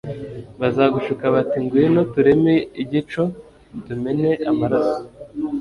bazagushuka 0.61 1.23
bati 1.35 1.57
ngwino 1.63 2.01
tureme 2.13 2.55
igico, 2.81 3.23
tumene 3.85 4.29
amaraso 4.49 4.99